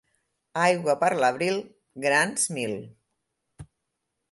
[0.61, 1.61] Aigua per l'abril,
[2.07, 2.75] grans mil.